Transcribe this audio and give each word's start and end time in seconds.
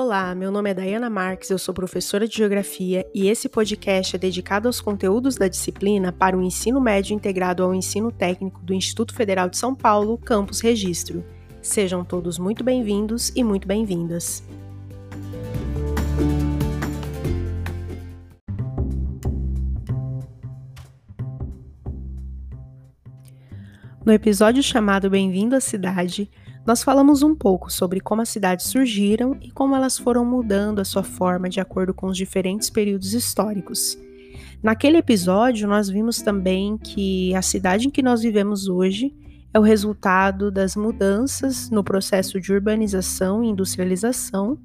Olá, 0.00 0.32
meu 0.32 0.52
nome 0.52 0.70
é 0.70 0.74
Dayana 0.74 1.10
Marques, 1.10 1.50
eu 1.50 1.58
sou 1.58 1.74
professora 1.74 2.28
de 2.28 2.36
Geografia 2.36 3.04
e 3.12 3.28
esse 3.28 3.48
podcast 3.48 4.14
é 4.14 4.18
dedicado 4.18 4.68
aos 4.68 4.80
conteúdos 4.80 5.34
da 5.34 5.48
disciplina 5.48 6.12
para 6.12 6.38
o 6.38 6.40
ensino 6.40 6.80
médio 6.80 7.16
integrado 7.16 7.64
ao 7.64 7.74
ensino 7.74 8.12
técnico 8.12 8.60
do 8.62 8.72
Instituto 8.72 9.12
Federal 9.12 9.50
de 9.50 9.58
São 9.58 9.74
Paulo, 9.74 10.16
Campus 10.16 10.60
Registro. 10.60 11.24
Sejam 11.60 12.04
todos 12.04 12.38
muito 12.38 12.62
bem-vindos 12.62 13.32
e 13.34 13.42
muito 13.42 13.66
bem-vindas. 13.66 14.44
No 24.06 24.12
episódio 24.12 24.62
chamado 24.62 25.10
Bem-vindo 25.10 25.56
à 25.56 25.60
Cidade, 25.60 26.30
nós 26.66 26.82
falamos 26.82 27.22
um 27.22 27.34
pouco 27.34 27.72
sobre 27.72 28.00
como 28.00 28.20
as 28.20 28.28
cidades 28.28 28.66
surgiram 28.66 29.36
e 29.40 29.50
como 29.50 29.74
elas 29.74 29.96
foram 29.96 30.24
mudando 30.24 30.80
a 30.80 30.84
sua 30.84 31.02
forma 31.02 31.48
de 31.48 31.60
acordo 31.60 31.94
com 31.94 32.06
os 32.08 32.16
diferentes 32.16 32.68
períodos 32.68 33.14
históricos. 33.14 33.98
Naquele 34.62 34.98
episódio, 34.98 35.68
nós 35.68 35.88
vimos 35.88 36.20
também 36.20 36.76
que 36.76 37.34
a 37.34 37.42
cidade 37.42 37.86
em 37.86 37.90
que 37.90 38.02
nós 38.02 38.22
vivemos 38.22 38.68
hoje 38.68 39.14
é 39.54 39.58
o 39.58 39.62
resultado 39.62 40.50
das 40.50 40.76
mudanças 40.76 41.70
no 41.70 41.82
processo 41.82 42.40
de 42.40 42.52
urbanização 42.52 43.42
e 43.42 43.48
industrialização, 43.48 44.58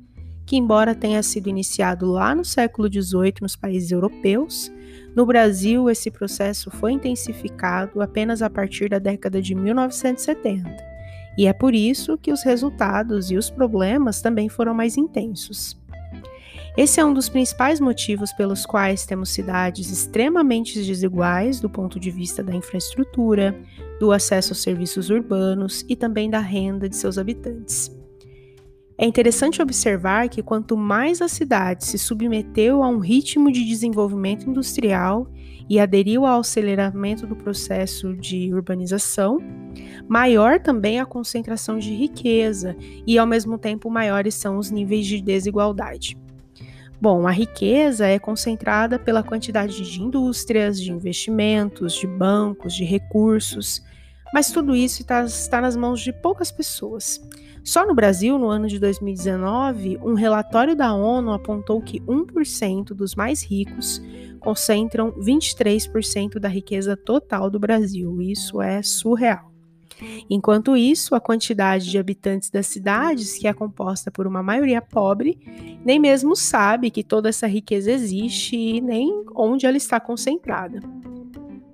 que, 0.46 0.58
embora 0.58 0.94
tenha 0.94 1.24
sido 1.24 1.48
iniciado 1.48 2.06
lá 2.08 2.36
no 2.36 2.44
século 2.44 2.92
XVIII 2.92 3.36
nos 3.42 3.56
países 3.56 3.92
europeus, 3.92 4.72
no 5.16 5.26
Brasil 5.26 5.90
esse 5.90 6.12
processo 6.12 6.70
foi 6.70 6.92
intensificado 6.92 8.02
apenas 8.02 8.42
a 8.42 8.50
partir 8.50 8.90
da 8.90 9.00
década 9.00 9.42
de 9.42 9.56
1970 9.56 10.93
e 11.38 11.48
é 11.48 11.54
por 11.54 11.74
isso 11.74 12.18
que 12.18 12.32
os 12.32 12.44
resultados 12.44 13.32
e 13.32 13.38
os 13.38 13.50
problemas 13.50 14.22
também 14.22 14.50
foram 14.50 14.74
mais 14.74 14.98
intensos. 14.98 15.82
Esse 16.76 17.00
é 17.00 17.06
um 17.06 17.14
dos 17.14 17.30
principais 17.30 17.80
motivos 17.80 18.34
pelos 18.34 18.66
quais 18.66 19.06
temos 19.06 19.30
cidades 19.30 19.92
extremamente 19.92 20.82
desiguais 20.84 21.60
do 21.60 21.70
ponto 21.70 22.00
de 22.00 22.10
vista 22.10 22.44
da 22.44 22.54
infraestrutura, 22.54 23.56
do 24.00 24.12
acesso 24.12 24.54
aos 24.54 24.62
serviços 24.62 25.12
urbanos 25.12 25.86
e 25.88 25.96
também 25.96 26.32
da 26.32 26.40
renda 26.40 26.90
de 26.90 26.96
seus 26.96 27.20
habitantes. 27.20 27.92
É 29.04 29.06
interessante 29.06 29.62
observar 29.62 30.30
que 30.30 30.42
quanto 30.42 30.78
mais 30.78 31.22
a 31.22 31.28
cidade 31.28 31.84
se 31.84 31.98
submeteu 31.98 32.82
a 32.82 32.88
um 32.88 33.00
ritmo 33.00 33.52
de 33.52 33.66
desenvolvimento 33.66 34.50
industrial 34.50 35.28
e 35.70 35.78
aderiu 35.78 36.26
ao 36.26 36.40
aceleramento 36.40 37.28
do 37.28 37.36
processo 37.36 38.16
de 38.16 38.54
urbanização, 38.54 39.40
maior 40.08 40.58
também 40.58 41.02
a 41.02 41.06
concentração 41.06 41.78
de 41.78 41.94
riqueza 41.94 42.78
e, 43.06 43.18
ao 43.18 43.28
mesmo 43.28 43.58
tempo, 43.58 43.90
maiores 43.90 44.36
são 44.36 44.58
os 44.58 44.72
níveis 44.72 45.06
de 45.06 45.20
desigualdade. 45.20 46.18
Bom, 47.02 47.28
a 47.28 47.32
riqueza 47.32 48.08
é 48.08 48.18
concentrada 48.18 48.98
pela 48.98 49.22
quantidade 49.22 49.84
de 49.84 50.02
indústrias, 50.02 50.80
de 50.80 50.94
investimentos, 50.94 51.96
de 51.96 52.08
bancos, 52.08 52.74
de 52.74 52.86
recursos, 52.86 53.84
mas 54.34 54.50
tudo 54.50 54.74
isso 54.74 55.02
está, 55.02 55.60
nas 55.60 55.76
mãos 55.76 56.00
de 56.00 56.14
poucas 56.14 56.54
pessoas. 56.54 57.22
Só 57.64 57.86
no 57.88 57.96
Brasil, 57.96 58.38
no 58.38 58.50
ano 58.50 58.68
de 58.68 58.78
2019, 58.78 59.98
um 60.04 60.16
relatório 60.16 60.76
da 60.76 60.94
ONU 60.94 61.32
apontou 61.32 61.82
que 61.82 62.02
1% 62.02 62.88
dos 62.88 63.16
mais 63.16 63.42
ricos 63.42 64.02
concentram 64.42 65.14
23% 65.14 66.40
da 66.40 66.50
riqueza 66.50 66.98
total 66.98 67.50
do 67.50 67.58
Brasil. 67.58 68.22
Isso 68.22 68.62
é 68.62 68.84
surreal. 68.84 69.54
Enquanto 70.30 70.76
isso, 70.76 71.16
a 71.16 71.22
quantidade 71.22 71.90
de 71.90 71.98
habitantes 71.98 72.50
das 72.50 72.68
cidades, 72.68 73.38
que 73.38 73.48
é 73.48 73.54
composta 73.54 74.12
por 74.12 74.28
uma 74.28 74.44
maioria 74.44 74.82
pobre, 74.82 75.40
nem 75.86 76.00
mesmo 76.00 76.36
sabe 76.36 76.92
que 76.92 77.04
toda 77.04 77.30
essa 77.30 77.48
riqueza 77.48 77.92
existe 77.92 78.58
e 78.58 78.82
nem 78.82 79.24
onde 79.34 79.66
ela 79.66 79.78
está 79.78 80.00
concentrada. 80.02 80.82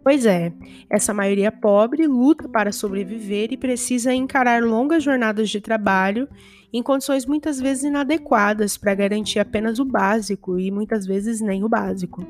Pois 0.10 0.26
é, 0.26 0.52
essa 0.90 1.14
maioria 1.14 1.52
pobre 1.52 2.08
luta 2.08 2.50
para 2.50 2.72
sobreviver 2.72 3.50
e 3.54 3.58
precisa 3.58 4.12
encarar 4.12 4.64
longas 4.64 5.04
jornadas 5.04 5.52
de 5.52 5.62
trabalho 5.62 6.28
em 6.74 6.82
condições 6.82 7.28
muitas 7.28 7.60
vezes 7.60 7.84
inadequadas 7.84 8.76
para 8.76 8.96
garantir 8.96 9.38
apenas 9.38 9.78
o 9.78 9.86
básico 9.86 10.58
e 10.58 10.72
muitas 10.72 11.06
vezes 11.06 11.42
nem 11.42 11.64
o 11.64 11.70
básico. 11.70 12.26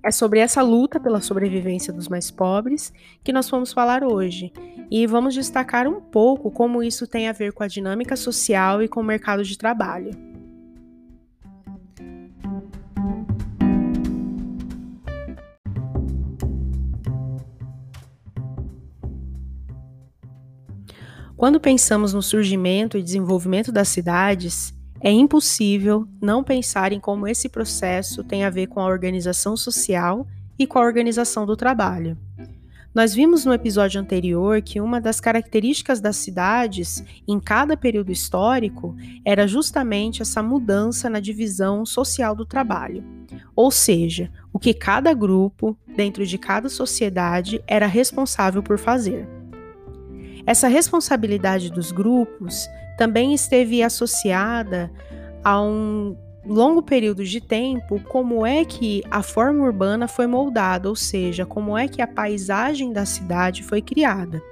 É 0.00 0.12
sobre 0.12 0.38
essa 0.38 0.62
luta 0.62 1.00
pela 1.00 1.20
sobrevivência 1.20 1.92
dos 1.92 2.06
mais 2.06 2.30
pobres 2.30 2.92
que 3.24 3.32
nós 3.32 3.50
vamos 3.50 3.72
falar 3.72 4.04
hoje 4.04 4.52
e 4.88 5.08
vamos 5.08 5.34
destacar 5.34 5.88
um 5.88 6.00
pouco 6.00 6.52
como 6.52 6.84
isso 6.84 7.04
tem 7.04 7.26
a 7.26 7.32
ver 7.32 7.52
com 7.52 7.64
a 7.64 7.66
dinâmica 7.66 8.14
social 8.14 8.80
e 8.80 8.86
com 8.86 9.00
o 9.00 9.04
mercado 9.04 9.42
de 9.42 9.58
trabalho. 9.58 10.33
Quando 21.44 21.60
pensamos 21.60 22.14
no 22.14 22.22
surgimento 22.22 22.96
e 22.96 23.02
desenvolvimento 23.02 23.70
das 23.70 23.88
cidades, 23.88 24.72
é 24.98 25.10
impossível 25.10 26.08
não 26.18 26.42
pensar 26.42 26.90
em 26.90 26.98
como 26.98 27.28
esse 27.28 27.50
processo 27.50 28.24
tem 28.24 28.44
a 28.44 28.48
ver 28.48 28.66
com 28.68 28.80
a 28.80 28.86
organização 28.86 29.54
social 29.54 30.26
e 30.58 30.66
com 30.66 30.78
a 30.78 30.82
organização 30.82 31.44
do 31.44 31.54
trabalho. 31.54 32.16
Nós 32.94 33.12
vimos 33.12 33.44
no 33.44 33.52
episódio 33.52 34.00
anterior 34.00 34.62
que 34.62 34.80
uma 34.80 35.02
das 35.02 35.20
características 35.20 36.00
das 36.00 36.16
cidades 36.16 37.04
em 37.28 37.38
cada 37.38 37.76
período 37.76 38.10
histórico 38.10 38.96
era 39.22 39.46
justamente 39.46 40.22
essa 40.22 40.42
mudança 40.42 41.10
na 41.10 41.20
divisão 41.20 41.84
social 41.84 42.34
do 42.34 42.46
trabalho, 42.46 43.04
ou 43.54 43.70
seja, 43.70 44.32
o 44.50 44.58
que 44.58 44.72
cada 44.72 45.12
grupo, 45.12 45.76
dentro 45.94 46.24
de 46.24 46.38
cada 46.38 46.70
sociedade, 46.70 47.62
era 47.66 47.86
responsável 47.86 48.62
por 48.62 48.78
fazer. 48.78 49.33
Essa 50.46 50.68
responsabilidade 50.68 51.70
dos 51.70 51.90
grupos 51.90 52.68
também 52.98 53.32
esteve 53.34 53.82
associada 53.82 54.90
a 55.42 55.60
um 55.60 56.16
longo 56.46 56.82
período 56.82 57.24
de 57.24 57.40
tempo 57.40 57.98
como 58.04 58.44
é 58.44 58.64
que 58.64 59.02
a 59.10 59.22
forma 59.22 59.64
urbana 59.64 60.06
foi 60.06 60.26
moldada, 60.26 60.88
ou 60.88 60.96
seja, 60.96 61.46
como 61.46 61.76
é 61.76 61.88
que 61.88 62.02
a 62.02 62.06
paisagem 62.06 62.92
da 62.92 63.06
cidade 63.06 63.62
foi 63.62 63.80
criada. 63.80 64.42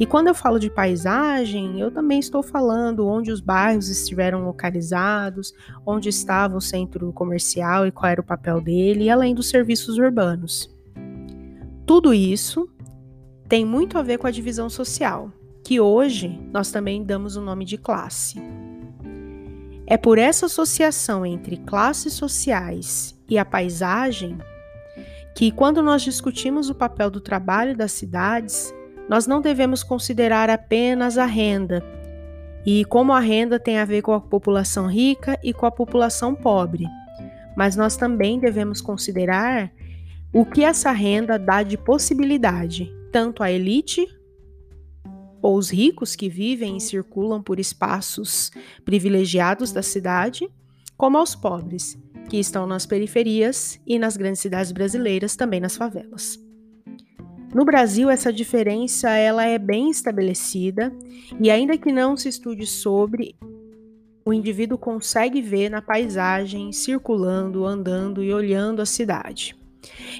E 0.00 0.06
quando 0.06 0.28
eu 0.28 0.34
falo 0.34 0.58
de 0.58 0.70
paisagem, 0.70 1.78
eu 1.78 1.90
também 1.90 2.18
estou 2.18 2.42
falando 2.42 3.06
onde 3.06 3.30
os 3.30 3.38
bairros 3.38 3.90
estiveram 3.90 4.46
localizados, 4.46 5.52
onde 5.84 6.08
estava 6.08 6.56
o 6.56 6.60
centro 6.60 7.12
comercial 7.12 7.86
e 7.86 7.92
qual 7.92 8.10
era 8.10 8.20
o 8.20 8.24
papel 8.24 8.62
dele, 8.62 9.10
além 9.10 9.34
dos 9.34 9.50
serviços 9.50 9.98
urbanos. 9.98 10.74
Tudo 11.86 12.14
isso 12.14 12.66
tem 13.50 13.64
muito 13.64 13.98
a 13.98 14.02
ver 14.02 14.16
com 14.16 14.28
a 14.28 14.30
divisão 14.30 14.70
social, 14.70 15.32
que 15.64 15.80
hoje 15.80 16.40
nós 16.52 16.70
também 16.70 17.02
damos 17.02 17.34
o 17.34 17.40
nome 17.40 17.64
de 17.64 17.76
classe. 17.76 18.40
É 19.88 19.96
por 19.96 20.18
essa 20.18 20.46
associação 20.46 21.26
entre 21.26 21.56
classes 21.56 22.12
sociais 22.12 23.18
e 23.28 23.36
a 23.36 23.44
paisagem 23.44 24.38
que, 25.34 25.50
quando 25.50 25.82
nós 25.82 26.02
discutimos 26.02 26.70
o 26.70 26.76
papel 26.76 27.10
do 27.10 27.20
trabalho 27.20 27.76
das 27.76 27.90
cidades, 27.90 28.72
nós 29.08 29.26
não 29.26 29.40
devemos 29.40 29.82
considerar 29.82 30.48
apenas 30.48 31.18
a 31.18 31.26
renda 31.26 31.82
e 32.64 32.84
como 32.84 33.12
a 33.12 33.18
renda 33.18 33.58
tem 33.58 33.80
a 33.80 33.84
ver 33.84 34.02
com 34.02 34.12
a 34.12 34.20
população 34.20 34.86
rica 34.86 35.36
e 35.42 35.52
com 35.52 35.66
a 35.66 35.72
população 35.72 36.36
pobre, 36.36 36.86
mas 37.56 37.74
nós 37.74 37.96
também 37.96 38.38
devemos 38.38 38.80
considerar 38.80 39.72
o 40.32 40.44
que 40.44 40.62
essa 40.62 40.92
renda 40.92 41.36
dá 41.36 41.64
de 41.64 41.76
possibilidade, 41.76 42.99
tanto 43.10 43.42
à 43.42 43.50
elite 43.50 44.06
ou 45.42 45.56
os 45.56 45.70
ricos 45.70 46.14
que 46.14 46.28
vivem 46.28 46.76
e 46.76 46.80
circulam 46.80 47.42
por 47.42 47.58
espaços 47.58 48.50
privilegiados 48.84 49.72
da 49.72 49.82
cidade, 49.82 50.48
como 50.96 51.16
aos 51.16 51.34
pobres, 51.34 51.98
que 52.28 52.38
estão 52.38 52.66
nas 52.66 52.86
periferias 52.86 53.80
e 53.86 53.98
nas 53.98 54.16
grandes 54.16 54.40
cidades 54.40 54.70
brasileiras, 54.70 55.36
também 55.36 55.60
nas 55.60 55.76
favelas. 55.76 56.38
No 57.54 57.64
Brasil, 57.64 58.08
essa 58.08 58.32
diferença 58.32 59.10
ela 59.10 59.44
é 59.44 59.58
bem 59.58 59.90
estabelecida 59.90 60.92
e 61.40 61.50
ainda 61.50 61.76
que 61.76 61.90
não 61.90 62.16
se 62.16 62.28
estude 62.28 62.64
sobre, 62.64 63.34
o 64.24 64.32
indivíduo 64.32 64.78
consegue 64.78 65.42
ver 65.42 65.68
na 65.68 65.82
paisagem, 65.82 66.70
circulando, 66.70 67.66
andando 67.66 68.22
e 68.22 68.32
olhando 68.32 68.80
a 68.80 68.86
cidade. 68.86 69.59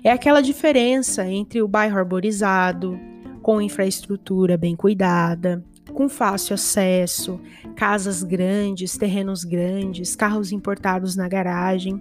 É 0.03 0.11
aquela 0.11 0.41
diferença 0.41 1.27
entre 1.27 1.63
o 1.63 1.69
bairro 1.69 1.99
arborizado, 1.99 2.99
com 3.43 3.61
infraestrutura 3.61 4.57
bem 4.57 4.77
cuidada, 4.77 5.65
com 5.93 6.09
fácil 6.09 6.55
acesso, 6.55 7.41
casas 7.75 8.23
grandes, 8.23 8.97
terrenos 8.97 9.45
grandes, 9.45 10.15
carros 10.15 10.53
importados 10.53 11.17
na 11.17 11.29
garagem. 11.29 12.01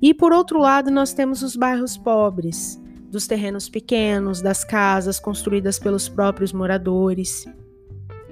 E 0.00 0.12
por 0.12 0.32
outro 0.32 0.58
lado, 0.58 0.90
nós 0.90 1.12
temos 1.12 1.42
os 1.42 1.56
bairros 1.56 1.96
pobres, 1.96 2.80
dos 3.10 3.26
terrenos 3.26 3.68
pequenos, 3.68 4.40
das 4.40 4.64
casas 4.64 5.20
construídas 5.20 5.78
pelos 5.78 6.08
próprios 6.08 6.52
moradores, 6.52 7.46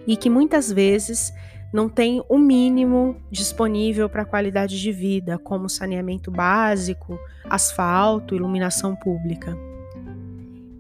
e 0.07 0.17
que 0.17 0.29
muitas 0.29 0.73
vezes 0.73 1.33
não 1.73 1.89
tem 1.89 2.23
o 2.29 2.39
mínimo 2.39 3.17
disponível 3.31 4.09
para 4.09 4.25
qualidade 4.25 4.81
de 4.81 4.93
vida, 4.93 5.39
como 5.39 5.69
saneamento 5.69 6.31
básico, 6.31 7.19
asfalto, 7.49 8.35
iluminação 8.35 8.95
pública. 8.95 9.57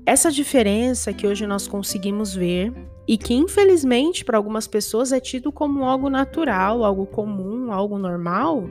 Essa 0.05 0.31
diferença 0.31 1.13
que 1.13 1.27
hoje 1.27 1.47
nós 1.47 1.67
conseguimos 1.67 2.35
ver 2.35 2.73
e 3.07 3.17
que 3.17 3.35
infelizmente 3.35 4.25
para 4.25 4.37
algumas 4.37 4.67
pessoas 4.67 5.13
é 5.13 5.21
tido 5.21 5.51
como 5.51 5.85
algo 5.85 6.11
natural, 6.11 6.85
algo 6.85 7.07
comum, 7.07 7.73
algo 7.73 7.99
normal, 7.99 8.65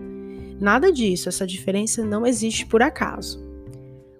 nada 0.59 0.91
disso, 0.91 1.27
essa 1.27 1.47
diferença 1.47 2.05
não 2.05 2.25
existe 2.25 2.65
por 2.65 2.81
acaso. 2.81 3.41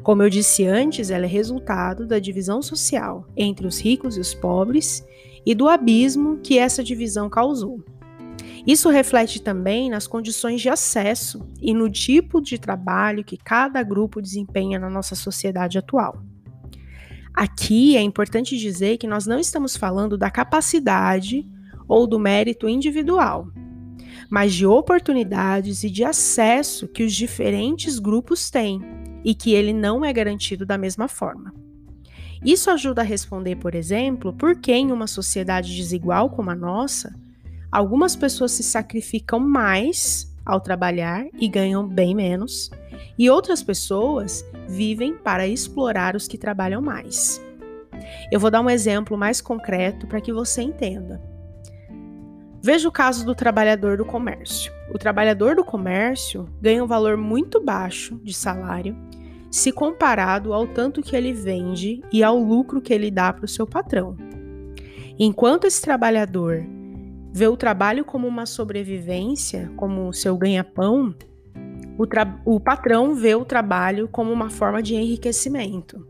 Como 0.01 0.23
eu 0.23 0.29
disse 0.29 0.65
antes, 0.65 1.11
ela 1.11 1.25
é 1.25 1.27
resultado 1.27 2.07
da 2.07 2.17
divisão 2.17 2.61
social 2.61 3.27
entre 3.37 3.67
os 3.67 3.79
ricos 3.79 4.17
e 4.17 4.19
os 4.19 4.33
pobres 4.33 5.05
e 5.45 5.55
do 5.55 5.67
abismo 5.67 6.39
que 6.43 6.57
essa 6.57 6.83
divisão 6.83 7.29
causou. 7.29 7.83
Isso 8.65 8.89
reflete 8.89 9.41
também 9.41 9.89
nas 9.89 10.05
condições 10.05 10.61
de 10.61 10.69
acesso 10.69 11.47
e 11.59 11.73
no 11.73 11.89
tipo 11.89 12.39
de 12.39 12.59
trabalho 12.59 13.23
que 13.23 13.37
cada 13.37 13.81
grupo 13.81 14.21
desempenha 14.21 14.77
na 14.77 14.89
nossa 14.89 15.15
sociedade 15.15 15.77
atual. 15.77 16.23
Aqui 17.33 17.95
é 17.95 18.01
importante 18.01 18.57
dizer 18.57 18.97
que 18.97 19.07
nós 19.07 19.25
não 19.25 19.39
estamos 19.39 19.75
falando 19.75 20.17
da 20.17 20.29
capacidade 20.29 21.47
ou 21.87 22.05
do 22.05 22.19
mérito 22.19 22.69
individual, 22.69 23.47
mas 24.29 24.53
de 24.53 24.65
oportunidades 24.65 25.83
e 25.83 25.89
de 25.89 26.03
acesso 26.03 26.87
que 26.87 27.03
os 27.03 27.13
diferentes 27.13 27.99
grupos 27.99 28.49
têm 28.49 28.81
e 29.23 29.33
que 29.33 29.53
ele 29.53 29.73
não 29.73 30.03
é 30.03 30.11
garantido 30.11 30.65
da 30.65 30.77
mesma 30.77 31.07
forma. 31.07 31.53
Isso 32.43 32.71
ajuda 32.71 33.01
a 33.01 33.05
responder, 33.05 33.55
por 33.57 33.75
exemplo, 33.75 34.33
por 34.33 34.55
que 34.55 34.73
em 34.73 34.91
uma 34.91 35.05
sociedade 35.05 35.75
desigual 35.75 36.29
como 36.29 36.49
a 36.49 36.55
nossa, 36.55 37.13
algumas 37.71 38.15
pessoas 38.15 38.51
se 38.51 38.63
sacrificam 38.63 39.39
mais 39.39 40.31
ao 40.43 40.59
trabalhar 40.59 41.25
e 41.39 41.47
ganham 41.47 41.87
bem 41.87 42.15
menos, 42.15 42.71
e 43.17 43.29
outras 43.29 43.61
pessoas 43.61 44.43
vivem 44.67 45.15
para 45.15 45.47
explorar 45.47 46.15
os 46.15 46.27
que 46.27 46.37
trabalham 46.37 46.81
mais. 46.81 47.39
Eu 48.31 48.39
vou 48.39 48.49
dar 48.49 48.61
um 48.61 48.69
exemplo 48.69 49.15
mais 49.15 49.39
concreto 49.39 50.07
para 50.07 50.19
que 50.19 50.33
você 50.33 50.63
entenda. 50.63 51.21
Veja 52.63 52.87
o 52.87 52.91
caso 52.91 53.23
do 53.25 53.35
trabalhador 53.35 53.97
do 53.97 54.05
comércio. 54.05 54.71
O 54.93 54.97
trabalhador 54.97 55.55
do 55.55 55.63
comércio 55.63 56.47
ganha 56.59 56.83
um 56.83 56.87
valor 56.87 57.17
muito 57.17 57.59
baixo 57.63 58.19
de 58.23 58.33
salário 58.33 58.95
se 59.51 59.71
comparado 59.71 60.53
ao 60.53 60.65
tanto 60.65 61.01
que 61.01 61.15
ele 61.15 61.33
vende 61.33 62.01
e 62.11 62.23
ao 62.23 62.39
lucro 62.39 62.81
que 62.81 62.93
ele 62.93 63.11
dá 63.11 63.33
para 63.33 63.45
o 63.45 63.49
seu 63.49 63.67
patrão. 63.67 64.15
Enquanto 65.19 65.65
esse 65.65 65.81
trabalhador 65.81 66.65
vê 67.33 67.47
o 67.47 67.57
trabalho 67.57 68.05
como 68.05 68.27
uma 68.27 68.45
sobrevivência, 68.45 69.69
como 69.75 70.07
o 70.07 70.13
seu 70.13 70.37
ganha-pão, 70.37 71.13
o, 71.97 72.55
o, 72.55 72.59
patrão 72.59 73.13
vê 73.13 73.35
o 73.35 73.45
trabalho 73.45 74.07
como 74.07 74.31
uma 74.31 74.49
forma 74.49 74.81
de 74.81 74.95
enriquecimento. 74.95 76.07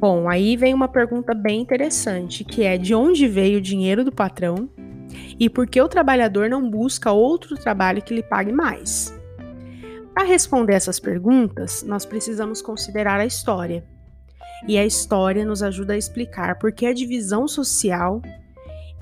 Bom, 0.00 0.28
aí 0.28 0.56
vem 0.56 0.72
uma 0.72 0.86
pergunta 0.86 1.34
bem 1.34 1.60
interessante, 1.60 2.44
que 2.44 2.62
é 2.62 2.78
de 2.78 2.94
onde 2.94 3.26
veio 3.26 3.58
o 3.58 3.62
dinheiro 3.62 4.04
do 4.04 4.12
patrão 4.12 4.70
e 5.38 5.50
por 5.50 5.66
que 5.66 5.80
o 5.80 5.88
trabalhador 5.88 6.48
não 6.48 6.70
busca 6.70 7.10
outro 7.10 7.56
trabalho 7.56 8.02
que 8.02 8.14
lhe 8.14 8.22
pague 8.22 8.52
mais? 8.52 9.17
Para 10.18 10.26
responder 10.26 10.72
essas 10.72 10.98
perguntas, 10.98 11.84
nós 11.84 12.04
precisamos 12.04 12.60
considerar 12.60 13.20
a 13.20 13.24
história. 13.24 13.84
E 14.66 14.76
a 14.76 14.84
história 14.84 15.44
nos 15.44 15.62
ajuda 15.62 15.92
a 15.92 15.96
explicar 15.96 16.58
por 16.58 16.72
que 16.72 16.86
a 16.86 16.92
divisão 16.92 17.46
social 17.46 18.20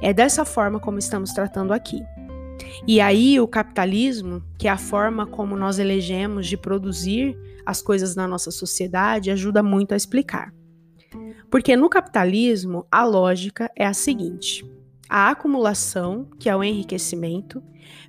é 0.03 0.13
dessa 0.13 0.45
forma 0.45 0.79
como 0.79 0.99
estamos 0.99 1.33
tratando 1.33 1.73
aqui. 1.73 2.05
E 2.87 3.01
aí, 3.01 3.41
o 3.41 3.49
capitalismo, 3.49 4.43
que 4.59 4.69
é 4.69 4.71
a 4.71 4.77
forma 4.77 5.27
como 5.27 5.57
nós 5.57 5.79
elegemos 5.79 6.47
de 6.47 6.59
produzir 6.59 7.35
as 7.65 7.81
coisas 7.81 8.15
na 8.15 8.29
nossa 8.29 8.51
sociedade, 8.51 9.31
ajuda 9.31 9.63
muito 9.63 9.95
a 9.95 9.97
explicar. 9.97 10.53
Porque 11.51 11.75
no 11.79 11.89
capitalismo, 11.89 12.87
a 12.93 13.07
lógica 13.07 13.71
é 13.75 13.87
a 13.87 13.95
seguinte: 13.95 14.71
a 15.09 15.31
acumulação, 15.31 16.29
que 16.39 16.51
é 16.51 16.55
o 16.55 16.63
enriquecimento, 16.63 17.63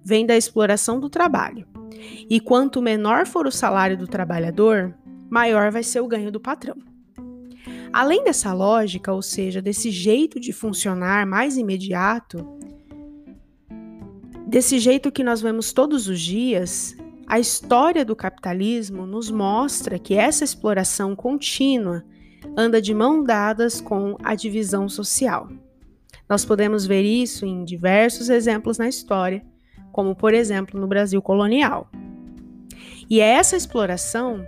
vem 0.04 0.26
da 0.26 0.36
exploração 0.36 1.00
do 1.00 1.10
trabalho. 1.10 1.77
E 2.30 2.40
quanto 2.40 2.82
menor 2.82 3.26
for 3.26 3.48
o 3.48 3.52
salário 3.52 3.98
do 3.98 4.08
trabalhador, 4.08 4.94
maior 5.30 5.72
vai 5.72 5.84
ser 5.84 6.02
o 6.02 6.08
ganho 6.08 6.32
do 6.32 6.40
patrão. 6.40 6.76
Além 7.92 8.24
dessa 8.24 8.54
lógica, 8.54 9.14
ou 9.14 9.22
seja, 9.22 9.62
desse 9.62 9.90
jeito 9.90 10.40
de 10.40 10.52
funcionar 10.52 11.26
mais 11.26 11.58
imediato, 11.58 12.46
desse 14.46 14.80
jeito 14.80 15.12
que 15.12 15.24
nós 15.24 15.42
vemos 15.42 15.74
todos 15.74 16.08
os 16.08 16.20
dias, 16.20 16.96
a 17.26 17.40
história 17.40 18.06
do 18.06 18.16
capitalismo 18.16 19.06
nos 19.06 19.30
mostra 19.30 20.00
que 20.00 20.14
essa 20.14 20.44
exploração 20.44 21.16
contínua 21.16 22.04
anda 22.56 22.82
de 22.82 22.94
mão 22.94 23.24
dadas 23.24 23.82
com 23.82 24.16
a 24.24 24.36
divisão 24.36 24.88
social. 24.88 25.50
Nós 26.30 26.46
podemos 26.46 26.86
ver 26.86 27.04
isso 27.04 27.46
em 27.46 27.64
diversos 27.64 28.30
exemplos 28.30 28.78
na 28.78 28.88
história, 28.88 29.46
como 29.98 30.16
por 30.16 30.32
exemplo 30.32 30.80
no 30.80 30.86
Brasil 30.86 31.20
colonial. 31.24 31.90
E 33.10 33.20
é 33.20 33.30
essa 33.30 33.58
exploração 33.58 34.46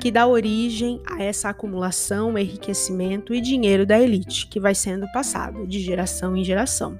que 0.00 0.10
dá 0.10 0.26
origem 0.26 1.00
a 1.06 1.22
essa 1.22 1.50
acumulação, 1.50 2.36
enriquecimento 2.36 3.32
e 3.32 3.40
dinheiro 3.40 3.86
da 3.86 4.00
elite, 4.00 4.48
que 4.48 4.58
vai 4.58 4.74
sendo 4.74 5.06
passado 5.12 5.64
de 5.64 5.78
geração 5.78 6.36
em 6.36 6.42
geração. 6.42 6.98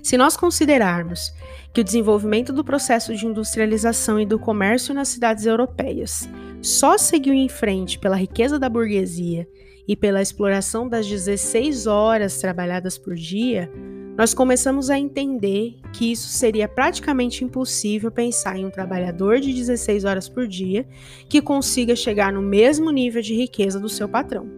Se 0.00 0.16
nós 0.16 0.36
considerarmos 0.36 1.34
que 1.72 1.80
o 1.80 1.84
desenvolvimento 1.84 2.52
do 2.52 2.62
processo 2.62 3.16
de 3.16 3.26
industrialização 3.26 4.20
e 4.20 4.24
do 4.24 4.38
comércio 4.38 4.94
nas 4.94 5.08
cidades 5.08 5.46
europeias 5.46 6.28
só 6.62 6.96
seguiu 6.96 7.34
em 7.34 7.48
frente 7.48 7.98
pela 7.98 8.14
riqueza 8.14 8.60
da 8.60 8.68
burguesia 8.68 9.44
e 9.88 9.96
pela 9.96 10.22
exploração 10.22 10.88
das 10.88 11.04
16 11.04 11.88
horas 11.88 12.38
trabalhadas 12.38 12.96
por 12.96 13.16
dia, 13.16 13.68
nós 14.16 14.32
começamos 14.32 14.90
a 14.90 14.98
entender 14.98 15.80
que 15.92 16.12
isso 16.12 16.28
seria 16.28 16.68
praticamente 16.68 17.44
impossível 17.44 18.12
pensar 18.12 18.56
em 18.56 18.64
um 18.64 18.70
trabalhador 18.70 19.40
de 19.40 19.52
16 19.52 20.04
horas 20.04 20.28
por 20.28 20.46
dia 20.46 20.86
que 21.28 21.42
consiga 21.42 21.96
chegar 21.96 22.32
no 22.32 22.40
mesmo 22.40 22.92
nível 22.92 23.20
de 23.20 23.34
riqueza 23.34 23.80
do 23.80 23.88
seu 23.88 24.08
patrão, 24.08 24.48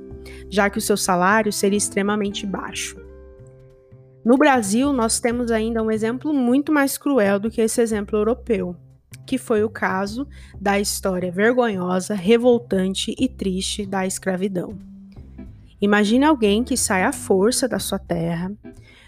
já 0.50 0.68
que 0.68 0.76
o 0.76 0.82
seu 0.82 0.96
salário 0.96 1.50
seria 1.50 1.78
extremamente 1.78 2.44
baixo. 2.44 3.00
No 4.22 4.36
Brasil, 4.36 4.92
nós 4.92 5.20
temos 5.20 5.50
ainda 5.50 5.82
um 5.82 5.90
exemplo 5.90 6.34
muito 6.34 6.70
mais 6.70 6.98
cruel 6.98 7.40
do 7.40 7.50
que 7.50 7.62
esse 7.62 7.80
exemplo 7.80 8.18
europeu, 8.18 8.76
que 9.24 9.38
foi 9.38 9.64
o 9.64 9.70
caso 9.70 10.28
da 10.60 10.78
história 10.78 11.32
vergonhosa, 11.32 12.14
revoltante 12.14 13.14
e 13.18 13.26
triste 13.26 13.86
da 13.86 14.06
escravidão. 14.06 14.76
Imagine 15.80 16.24
alguém 16.24 16.64
que 16.64 16.76
sai 16.76 17.04
à 17.04 17.12
força 17.12 17.68
da 17.68 17.78
sua 17.78 17.98
terra, 17.98 18.50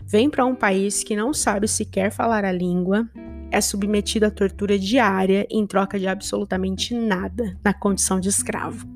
vem 0.09 0.31
para 0.31 0.47
um 0.47 0.55
país 0.55 1.05
que 1.05 1.15
não 1.15 1.35
sabe 1.35 1.69
sequer 1.69 2.11
falar 2.11 2.43
a 2.43 2.50
língua, 2.50 3.07
é 3.50 3.61
submetido 3.61 4.25
à 4.25 4.31
tortura 4.31 4.79
diária 4.79 5.47
em 5.50 5.67
troca 5.67 5.99
de 5.99 6.09
absolutamente 6.09 6.95
nada 6.95 7.59
na 7.62 7.75
condição 7.75 8.19
de 8.19 8.31
escravo. 8.31 8.88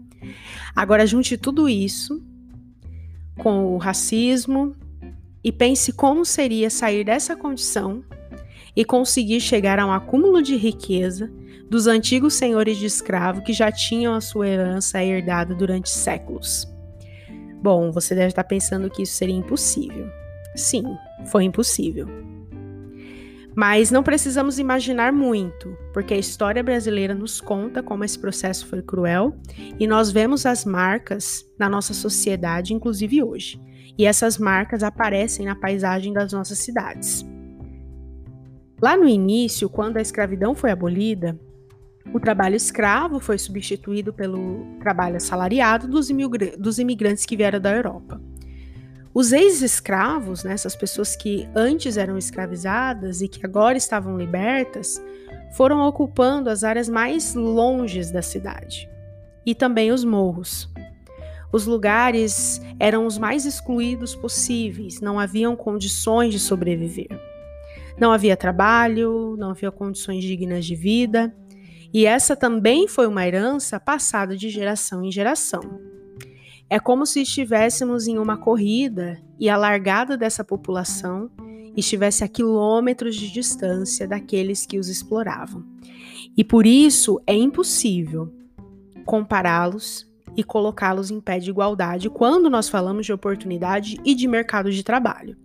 Agora 0.75 1.07
junte 1.07 1.37
tudo 1.37 1.69
isso 1.69 2.25
com 3.37 3.75
o 3.75 3.77
racismo 3.77 4.75
e 5.45 5.53
pense 5.53 5.93
como 5.93 6.25
seria 6.25 6.71
sair 6.71 7.05
dessa 7.05 7.37
condição 7.37 8.03
e 8.75 8.83
conseguir 8.83 9.41
chegar 9.41 9.79
a 9.79 9.87
um 9.87 9.93
acúmulo 9.93 10.41
de 10.41 10.57
riqueza 10.57 11.31
dos 11.69 11.87
antigos 11.87 12.35
senhores 12.35 12.79
de 12.79 12.87
escravo 12.87 13.43
que 13.43 13.53
já 13.53 13.71
tinham 13.71 14.15
a 14.15 14.21
sua 14.21 14.49
herança 14.49 15.03
herdada 15.05 15.55
durante 15.55 15.91
séculos. 15.91 16.67
Bom, 17.63 17.93
você 17.93 18.15
deve 18.15 18.29
estar 18.29 18.45
pensando 18.45 18.89
que 18.89 19.03
isso 19.03 19.13
seria 19.15 19.35
impossível. 19.35 20.22
Sim, 20.55 20.85
foi 21.27 21.45
impossível. 21.45 22.07
Mas 23.55 23.91
não 23.91 24.03
precisamos 24.03 24.59
imaginar 24.59 25.13
muito, 25.13 25.77
porque 25.93 26.15
a 26.15 26.19
história 26.19 26.63
brasileira 26.63 27.15
nos 27.15 27.41
conta 27.41 27.83
como 27.83 28.03
esse 28.03 28.19
processo 28.19 28.67
foi 28.67 28.81
cruel 28.81 29.37
e 29.79 29.87
nós 29.87 30.11
vemos 30.11 30.47
as 30.47 30.65
marcas 30.65 31.45
na 31.59 31.69
nossa 31.69 31.93
sociedade, 31.93 32.73
inclusive 32.73 33.23
hoje. 33.23 33.61
E 33.99 34.07
essas 34.07 34.39
marcas 34.39 34.83
aparecem 34.83 35.45
na 35.45 35.55
paisagem 35.55 36.15
das 36.15 36.33
nossas 36.33 36.59
cidades. 36.59 37.27
Lá 38.81 38.97
no 38.97 39.07
início, 39.07 39.69
quando 39.69 39.99
a 39.99 40.01
escravidão 40.01 40.55
foi 40.55 40.71
abolida, 40.71 41.39
o 42.13 42.19
trabalho 42.19 42.57
escravo 42.57 43.21
foi 43.21 43.39
substituído 43.39 44.13
pelo 44.13 44.67
trabalho 44.81 45.17
assalariado 45.17 45.87
dos, 45.87 46.09
imigrantes 46.79 47.27
que 47.27 47.37
vieram 47.37 47.61
da 47.61 47.75
Europa. 47.75 48.21
Os 49.15 49.33
ex-escravos, 49.33 50.43
né, 50.43 50.55
essas 50.55 50.75
pessoas 50.75 51.15
que 51.15 51.47
antes 51.55 51.97
eram 51.97 52.17
escravizadas 52.17 53.21
e 53.21 53.29
que 53.29 53.45
agora 53.45 53.77
estavam 53.77 54.17
libertas, 54.17 55.03
foram 55.53 55.87
ocupando 55.87 56.49
as 56.49 56.65
áreas 56.65 56.89
mais 56.89 57.35
longes 57.35 58.11
da 58.11 58.23
cidade 58.23 58.89
e 59.45 59.55
também 59.55 59.93
os 59.93 60.03
morros. 60.03 60.71
Os 61.53 61.67
lugares 61.67 62.63
eram 62.81 63.07
os 63.07 63.19
mais 63.19 63.45
excluídos 63.45 64.15
possíveis, 64.15 65.03
não 65.03 65.19
haviam 65.21 65.55
condições 65.55 66.33
de 66.33 66.41
sobreviver. 66.41 67.21
Não 67.99 68.11
havia 68.11 68.35
trabalho, 68.35 69.37
não 69.39 69.51
havia 69.51 69.71
condições 69.71 70.25
dignas 70.25 70.65
de 70.65 70.75
vida, 70.75 71.35
e 71.93 72.07
essa 72.07 72.35
também 72.35 72.89
foi 72.89 73.07
uma 73.07 73.27
herança 73.27 73.79
passada 73.79 74.35
de 74.35 74.49
geração 74.49 75.05
em 75.05 75.13
geração. 75.13 75.92
É 76.73 76.81
como 76.81 77.05
se 77.05 77.21
estivéssemos 77.21 78.09
em 78.09 78.17
uma 78.17 78.35
corrida 78.35 79.21
e 79.39 79.51
a 79.51 79.59
largada 79.59 80.17
dessa 80.17 80.43
população 80.43 81.31
estivesse 81.77 82.25
a 82.25 82.29
quilômetros 82.29 83.15
de 83.15 83.31
distância 83.31 84.09
daqueles 84.09 84.65
que 84.65 84.79
os 84.79 84.89
exploravam. 84.89 85.67
E 86.35 86.43
por 86.43 86.67
isso 86.67 87.21
é 87.27 87.35
impossível 87.35 88.33
compará-los 89.05 90.11
e 90.35 90.43
colocá-los 90.43 91.11
em 91.11 91.21
pé 91.21 91.39
de 91.39 91.51
igualdade 91.51 92.09
quando 92.09 92.49
nós 92.49 92.71
falamos 92.71 93.05
de 93.05 93.13
oportunidade 93.13 94.01
e 94.03 94.15
de 94.15 94.27
mercado 94.27 94.73
de 94.73 94.83
trabalho. 94.83 95.37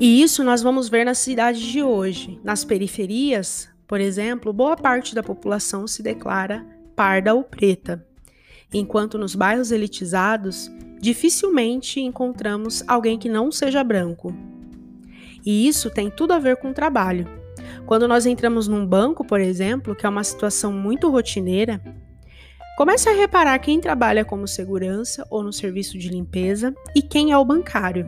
E 0.00 0.22
isso 0.22 0.42
nós 0.42 0.62
vamos 0.62 0.88
ver 0.88 1.04
nas 1.04 1.18
cidades 1.18 1.60
de 1.60 1.82
hoje. 1.82 2.40
Nas 2.42 2.64
periferias, 2.64 3.68
por 3.86 4.00
exemplo, 4.00 4.54
boa 4.54 4.74
parte 4.74 5.14
da 5.14 5.22
população 5.22 5.86
se 5.86 6.02
declara 6.02 6.66
parda 6.96 7.34
ou 7.34 7.44
preta, 7.44 8.08
enquanto 8.72 9.18
nos 9.18 9.34
bairros 9.34 9.70
elitizados 9.70 10.70
dificilmente 11.00 12.00
encontramos 12.00 12.82
alguém 12.86 13.18
que 13.18 13.28
não 13.28 13.52
seja 13.52 13.84
branco. 13.84 14.34
E 15.44 15.68
isso 15.68 15.90
tem 15.90 16.10
tudo 16.10 16.32
a 16.32 16.38
ver 16.38 16.56
com 16.56 16.70
o 16.70 16.74
trabalho. 16.74 17.28
Quando 17.86 18.08
nós 18.08 18.24
entramos 18.24 18.66
num 18.66 18.86
banco, 18.86 19.24
por 19.24 19.40
exemplo, 19.40 19.94
que 19.94 20.06
é 20.06 20.08
uma 20.08 20.24
situação 20.24 20.72
muito 20.72 21.10
rotineira, 21.10 21.80
comece 22.78 23.08
a 23.08 23.12
reparar 23.12 23.58
quem 23.58 23.78
trabalha 23.80 24.24
como 24.24 24.48
segurança 24.48 25.26
ou 25.30 25.42
no 25.42 25.52
serviço 25.52 25.98
de 25.98 26.08
limpeza 26.08 26.74
e 26.94 27.02
quem 27.02 27.32
é 27.32 27.38
o 27.38 27.44
bancário. 27.44 28.06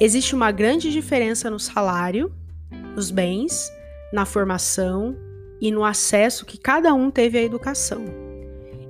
Existe 0.00 0.34
uma 0.34 0.50
grande 0.50 0.90
diferença 0.90 1.50
no 1.50 1.58
salário, 1.58 2.34
nos 2.94 3.10
bens, 3.10 3.70
na 4.12 4.24
formação 4.24 5.16
e 5.60 5.70
no 5.70 5.84
acesso 5.84 6.46
que 6.46 6.58
cada 6.58 6.94
um 6.94 7.10
teve 7.10 7.38
à 7.38 7.42
educação. 7.42 8.25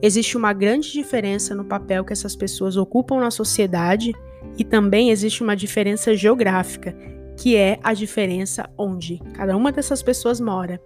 Existe 0.03 0.37
uma 0.37 0.53
grande 0.53 0.93
diferença 0.93 1.55
no 1.55 1.65
papel 1.65 2.05
que 2.05 2.13
essas 2.13 2.37
pessoas 2.37 2.77
ocupam 2.77 3.19
na 3.19 3.31
sociedade 3.31 4.13
e 4.59 4.65
também 4.65 5.11
existe 5.11 5.43
uma 5.43 5.57
diferença 5.57 6.15
geográfica, 6.15 6.95
que 7.37 7.57
é 7.57 7.79
a 7.83 7.95
diferença 7.95 8.69
onde 8.77 9.19
cada 9.35 9.57
uma 9.57 9.73
dessas 9.73 10.03
pessoas 10.03 10.41
mora, 10.41 10.81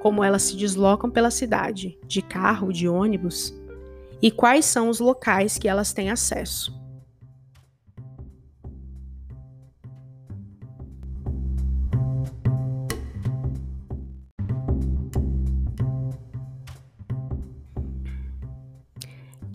como 0.00 0.24
elas 0.24 0.42
se 0.42 0.56
deslocam 0.56 1.10
pela 1.10 1.30
cidade, 1.30 1.98
de 2.06 2.22
carro, 2.22 2.72
de 2.72 2.88
ônibus, 2.88 3.54
e 4.22 4.30
quais 4.30 4.64
são 4.64 4.88
os 4.88 4.98
locais 5.00 5.56
que 5.56 5.68
elas 5.68 5.92
têm 5.92 6.10
acesso. 6.10 6.79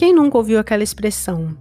Quem 0.05 0.13
nunca 0.13 0.37
ouviu 0.37 0.59
aquela 0.59 0.83
expressão? 0.83 1.57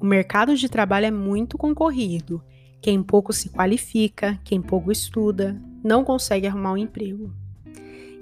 O 0.00 0.06
mercado 0.06 0.56
de 0.56 0.66
trabalho 0.66 1.04
é 1.04 1.10
muito 1.10 1.58
concorrido. 1.58 2.42
Quem 2.80 3.02
pouco 3.02 3.34
se 3.34 3.50
qualifica, 3.50 4.40
quem 4.44 4.62
pouco 4.62 4.90
estuda, 4.90 5.60
não 5.84 6.02
consegue 6.02 6.46
arrumar 6.46 6.72
um 6.72 6.78
emprego. 6.78 7.30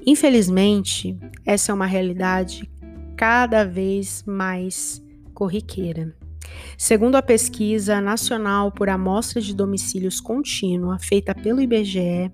Infelizmente, 0.05 1.17
essa 1.47 1.71
é 1.71 1.75
uma 1.77 1.87
realidade 1.87 2.69
cada 3.17 3.63
vez 3.63 4.25
mais 4.27 5.01
corriqueira. 5.33 6.17
Segundo 6.77 7.15
a 7.15 7.23
pesquisa 7.23 8.01
nacional 8.01 8.73
por 8.73 8.89
amostra 8.89 9.41
de 9.41 9.55
domicílios 9.55 10.21
contínua 10.21 10.99
feita 10.99 11.33
pelo 11.33 11.61
IBGE, 11.61 12.33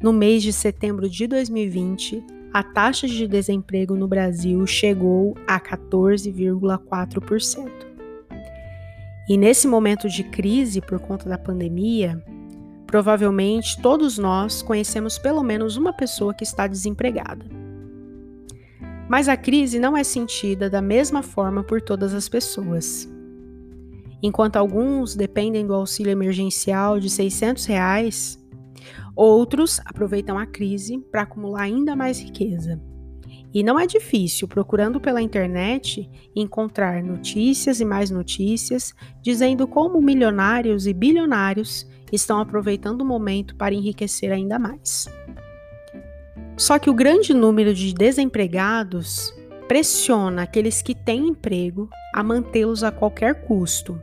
no 0.00 0.12
mês 0.12 0.40
de 0.40 0.52
setembro 0.52 1.10
de 1.10 1.26
2020, 1.26 2.24
a 2.52 2.64
taxa 2.64 3.06
de 3.06 3.28
desemprego 3.28 3.94
no 3.94 4.08
Brasil 4.08 4.66
chegou 4.66 5.36
a 5.46 5.60
14,4%. 5.60 7.70
E 9.28 9.36
nesse 9.36 9.68
momento 9.68 10.08
de 10.08 10.24
crise 10.24 10.80
por 10.80 10.98
conta 10.98 11.28
da 11.28 11.38
pandemia, 11.38 12.20
provavelmente 12.88 13.80
todos 13.80 14.18
nós 14.18 14.62
conhecemos 14.62 15.16
pelo 15.16 15.44
menos 15.44 15.76
uma 15.76 15.92
pessoa 15.92 16.34
que 16.34 16.42
está 16.42 16.66
desempregada. 16.66 17.46
Mas 19.08 19.28
a 19.28 19.36
crise 19.36 19.78
não 19.78 19.96
é 19.96 20.02
sentida 20.02 20.68
da 20.68 20.82
mesma 20.82 21.22
forma 21.22 21.62
por 21.62 21.80
todas 21.80 22.12
as 22.12 22.28
pessoas. 22.28 23.08
Enquanto 24.20 24.56
alguns 24.56 25.14
dependem 25.14 25.64
do 25.64 25.74
auxílio 25.74 26.10
emergencial 26.10 26.98
de 26.98 27.08
600 27.08 27.64
reais, 27.66 28.39
Outros 29.22 29.82
aproveitam 29.84 30.38
a 30.38 30.46
crise 30.46 30.96
para 31.12 31.20
acumular 31.20 31.64
ainda 31.64 31.94
mais 31.94 32.18
riqueza. 32.18 32.80
E 33.52 33.62
não 33.62 33.78
é 33.78 33.86
difícil, 33.86 34.48
procurando 34.48 34.98
pela 34.98 35.20
internet, 35.20 36.08
encontrar 36.34 37.02
notícias 37.02 37.82
e 37.82 37.84
mais 37.84 38.10
notícias 38.10 38.94
dizendo 39.20 39.68
como 39.68 40.00
milionários 40.00 40.86
e 40.86 40.94
bilionários 40.94 41.86
estão 42.10 42.40
aproveitando 42.40 43.02
o 43.02 43.04
momento 43.04 43.54
para 43.56 43.74
enriquecer 43.74 44.32
ainda 44.32 44.58
mais. 44.58 45.06
Só 46.56 46.78
que 46.78 46.88
o 46.88 46.94
grande 46.94 47.34
número 47.34 47.74
de 47.74 47.92
desempregados 47.92 49.34
pressiona 49.68 50.44
aqueles 50.44 50.80
que 50.80 50.94
têm 50.94 51.28
emprego 51.28 51.90
a 52.14 52.22
mantê-los 52.22 52.82
a 52.82 52.90
qualquer 52.90 53.42
custo, 53.42 54.00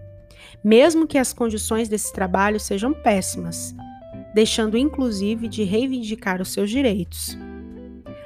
mesmo 0.64 1.08
que 1.08 1.18
as 1.18 1.34
condições 1.34 1.90
desse 1.90 2.14
trabalho 2.14 2.60
sejam 2.60 2.94
péssimas 2.94 3.76
deixando 4.34 4.78
inclusive 4.78 5.48
de 5.48 5.64
reivindicar 5.64 6.42
os 6.42 6.52
seus 6.52 6.70
direitos. 6.70 7.38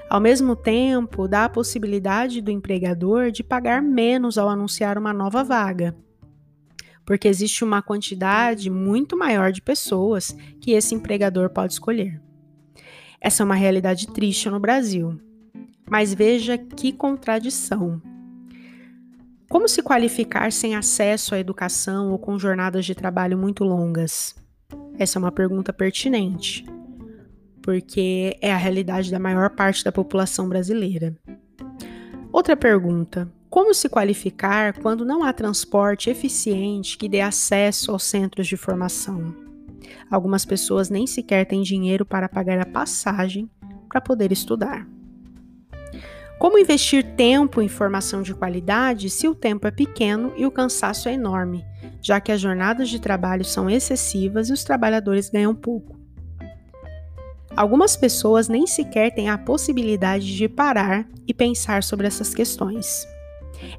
Ao 0.09 0.19
mesmo 0.19 0.55
tempo, 0.55 1.27
dá 1.27 1.45
a 1.45 1.49
possibilidade 1.49 2.41
do 2.41 2.51
empregador 2.51 3.31
de 3.31 3.43
pagar 3.43 3.81
menos 3.81 4.37
ao 4.37 4.49
anunciar 4.49 4.97
uma 4.97 5.13
nova 5.13 5.43
vaga, 5.43 5.95
porque 7.05 7.27
existe 7.27 7.63
uma 7.63 7.81
quantidade 7.81 8.69
muito 8.69 9.15
maior 9.17 9.51
de 9.51 9.61
pessoas 9.61 10.35
que 10.59 10.71
esse 10.71 10.93
empregador 10.93 11.49
pode 11.49 11.73
escolher. 11.73 12.21
Essa 13.21 13.43
é 13.43 13.45
uma 13.45 13.55
realidade 13.55 14.07
triste 14.07 14.49
no 14.49 14.59
Brasil. 14.59 15.21
Mas 15.89 16.13
veja 16.13 16.57
que 16.57 16.91
contradição. 16.91 18.01
Como 19.47 19.67
se 19.67 19.83
qualificar 19.83 20.51
sem 20.51 20.75
acesso 20.75 21.35
à 21.35 21.39
educação 21.39 22.11
ou 22.11 22.17
com 22.17 22.39
jornadas 22.39 22.85
de 22.85 22.95
trabalho 22.95 23.37
muito 23.37 23.63
longas? 23.63 24.33
Essa 24.97 25.17
é 25.17 25.19
uma 25.19 25.31
pergunta 25.31 25.73
pertinente, 25.73 26.65
porque 27.61 28.37
é 28.41 28.51
a 28.51 28.57
realidade 28.57 29.11
da 29.11 29.19
maior 29.19 29.49
parte 29.49 29.83
da 29.83 29.91
população 29.91 30.47
brasileira. 30.47 31.15
Outra 32.31 32.55
pergunta: 32.55 33.31
como 33.49 33.73
se 33.73 33.89
qualificar 33.89 34.79
quando 34.79 35.03
não 35.03 35.23
há 35.23 35.33
transporte 35.33 36.09
eficiente 36.09 36.97
que 36.97 37.09
dê 37.09 37.21
acesso 37.21 37.91
aos 37.91 38.03
centros 38.03 38.47
de 38.47 38.55
formação? 38.55 39.35
Algumas 40.09 40.45
pessoas 40.45 40.89
nem 40.89 41.05
sequer 41.05 41.45
têm 41.45 41.61
dinheiro 41.61 42.05
para 42.05 42.29
pagar 42.29 42.59
a 42.59 42.65
passagem 42.65 43.49
para 43.89 43.99
poder 43.99 44.31
estudar. 44.31 44.87
Como 46.41 46.57
investir 46.57 47.03
tempo 47.15 47.61
em 47.61 47.67
formação 47.67 48.23
de 48.23 48.33
qualidade 48.33 49.11
se 49.11 49.27
o 49.27 49.35
tempo 49.35 49.67
é 49.67 49.69
pequeno 49.69 50.33
e 50.35 50.43
o 50.43 50.49
cansaço 50.49 51.07
é 51.07 51.13
enorme, 51.13 51.63
já 52.01 52.19
que 52.19 52.31
as 52.31 52.41
jornadas 52.41 52.89
de 52.89 52.99
trabalho 52.99 53.45
são 53.45 53.69
excessivas 53.69 54.49
e 54.49 54.53
os 54.53 54.63
trabalhadores 54.63 55.29
ganham 55.29 55.53
pouco? 55.53 55.99
Algumas 57.55 57.95
pessoas 57.95 58.49
nem 58.49 58.65
sequer 58.65 59.13
têm 59.13 59.29
a 59.29 59.37
possibilidade 59.37 60.35
de 60.35 60.49
parar 60.49 61.07
e 61.27 61.33
pensar 61.33 61.83
sobre 61.83 62.07
essas 62.07 62.33
questões. 62.33 63.07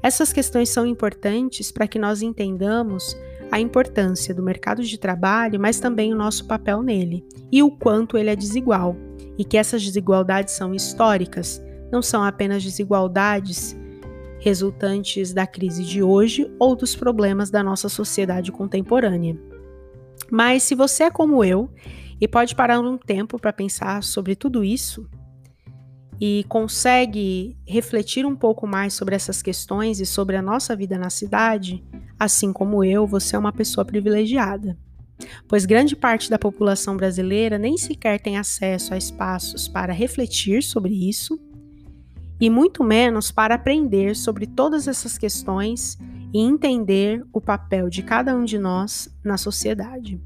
Essas 0.01 0.33
questões 0.33 0.69
são 0.69 0.87
importantes 0.87 1.73
para 1.73 1.89
que 1.89 1.99
nós 1.99 2.23
entendamos 2.23 3.17
a 3.51 3.59
importância 3.59 4.33
do 4.33 4.41
mercado 4.41 4.85
de 4.85 4.99
trabalho, 4.99 5.59
mas 5.59 5.81
também 5.81 6.15
o 6.15 6.17
nosso 6.17 6.47
papel 6.47 6.81
nele 6.81 7.27
e 7.51 7.61
o 7.61 7.73
quanto 7.73 8.17
ele 8.17 8.31
é 8.31 8.37
desigual, 8.37 8.95
e 9.37 9.45
que 9.45 9.59
essas 9.59 9.83
desigualdades 9.83 10.55
são 10.55 10.73
históricas 10.73 11.61
não 11.93 12.01
são 12.01 12.25
apenas 12.25 12.65
desigualdades 12.65 13.77
resultantes 14.41 15.33
da 15.33 15.47
crise 15.47 15.85
de 15.85 16.03
hoje 16.03 16.51
ou 16.59 16.75
dos 16.75 16.97
problemas 16.97 17.51
da 17.51 17.63
nossa 17.63 17.89
sociedade 17.89 18.51
contemporânea. 18.51 19.39
Mas 20.31 20.63
se 20.63 20.75
você 20.75 21.05
é 21.05 21.11
como 21.11 21.45
eu 21.45 21.71
e 22.21 22.27
pode 22.27 22.55
parar 22.57 22.81
um 22.81 22.97
tempo 22.97 23.39
para 23.39 23.53
pensar 23.53 24.03
sobre 24.03 24.35
tudo 24.35 24.65
isso 24.65 25.07
e 26.21 26.45
consegue 26.49 27.57
refletir 27.67 28.25
um 28.25 28.35
pouco 28.35 28.67
mais 28.67 28.95
sobre 28.95 29.15
essas 29.15 29.43
questões 29.43 30.01
e 30.01 30.07
sobre 30.07 30.37
a 30.37 30.43
nossa 30.43 30.75
vida 30.75 30.99
na 30.99 31.11
cidade, 31.11 31.85
assim 32.19 32.53
como 32.53 32.83
eu, 32.83 33.07
você 33.07 33.37
é 33.37 33.39
uma 33.39 33.53
pessoa 33.53 33.85
privilegiada. 33.85 34.79
Pois 35.47 35.65
grande 35.65 35.95
parte 35.95 36.31
da 36.31 36.39
população 36.39 36.97
brasileira 36.97 37.59
nem 37.59 37.77
sequer 37.77 38.21
tem 38.21 38.39
acesso 38.39 38.95
a 38.95 38.97
espaços 38.97 39.69
para 39.69 39.93
refletir 39.93 40.63
sobre 40.63 41.09
isso 41.09 41.39
e 42.43 42.51
muito 42.51 42.83
menos 42.83 43.31
para 43.31 43.55
aprender 43.55 44.17
sobre 44.17 44.49
todas 44.49 44.89
essas 44.89 45.17
questões 45.17 45.97
e 46.35 46.41
entender 46.41 47.25
o 47.33 47.41
papel 47.41 47.89
de 47.89 48.03
cada 48.03 48.35
um 48.35 48.45
de 48.45 48.59
nós 48.59 49.09
na 49.23 49.37
sociedade. 49.39 50.21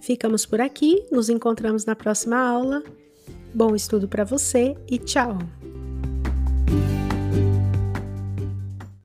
Ficamos 0.00 0.44
por 0.44 0.60
aqui, 0.60 1.06
nos 1.12 1.28
encontramos 1.28 1.84
na 1.84 1.94
próxima 1.94 2.36
aula. 2.36 2.82
Bom 3.54 3.76
estudo 3.76 4.08
para 4.08 4.24
você 4.24 4.76
e 4.90 4.98
tchau! 4.98 5.38